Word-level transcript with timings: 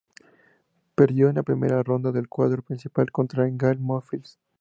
Perdió 0.95 1.29
en 1.29 1.35
la 1.35 1.43
primera 1.43 1.83
ronda 1.83 2.11
del 2.11 2.27
cuadro 2.27 2.63
principal 2.63 3.11
contra 3.11 3.47
Gael 3.47 3.77
Monfils. 3.77 4.39